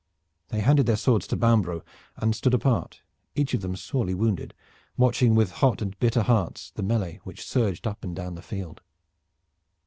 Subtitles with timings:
[0.47, 1.83] They handed their swords to Bambro'
[2.17, 3.03] and stood apart,
[3.35, 4.55] each of them sorely wounded,
[4.97, 8.41] watching with hot and bitter hearts the melee which still surged up and down the
[8.41, 8.81] field.